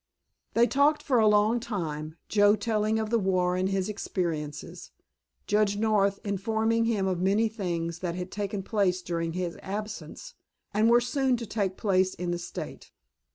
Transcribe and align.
They 0.55 0.65
talked 0.65 1.03
for 1.03 1.19
a 1.19 1.27
long 1.27 1.59
time, 1.59 2.15
Joe 2.27 2.55
telling 2.55 2.97
of 2.97 3.11
the 3.11 3.19
war 3.19 3.55
and 3.55 3.69
his 3.69 3.87
experiences, 3.87 4.89
Judge 5.45 5.77
North 5.77 6.19
informing 6.23 6.85
him 6.85 7.05
of 7.05 7.21
many 7.21 7.47
things 7.47 7.99
that 7.99 8.15
had 8.15 8.31
taken 8.31 8.63
place 8.63 9.03
during 9.03 9.33
his 9.33 9.59
absence, 9.61 10.33
and 10.73 10.89
were 10.89 11.01
soon 11.01 11.37
to 11.37 11.45
take 11.45 11.77
place 11.77 12.15
in 12.15 12.31
the 12.31 12.39
State. 12.39 12.91